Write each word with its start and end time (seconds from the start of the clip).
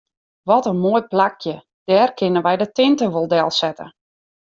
Wat 0.49 0.65
in 0.71 0.79
moai 0.83 1.01
plakje, 1.13 1.55
dêr 1.87 2.09
kinne 2.17 2.39
wy 2.45 2.53
de 2.61 2.67
tinte 2.77 3.05
wol 3.13 3.27
delsette. 3.31 3.85